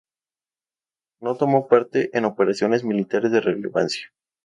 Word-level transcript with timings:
No 1.19 1.35
tomó 1.37 1.67
parte 1.67 2.09
en 2.17 2.25
operaciones 2.25 2.83
militares 2.83 3.31
de 3.31 3.39
relevancia. 3.39 4.11